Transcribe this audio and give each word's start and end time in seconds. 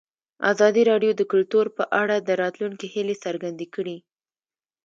ازادي 0.51 0.81
راډیو 0.91 1.11
د 1.15 1.21
کلتور 1.31 1.65
په 1.77 1.83
اړه 2.01 2.15
د 2.19 2.29
راتلونکي 2.41 2.87
هیلې 2.93 3.15
څرګندې 3.25 3.67
کړې. 3.75 3.97